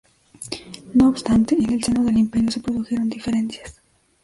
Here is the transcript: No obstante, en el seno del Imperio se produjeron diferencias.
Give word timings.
No 0.95 1.09
obstante, 1.09 1.53
en 1.53 1.73
el 1.73 1.83
seno 1.83 2.03
del 2.03 2.17
Imperio 2.17 2.49
se 2.49 2.59
produjeron 2.59 3.07
diferencias. 3.07 3.79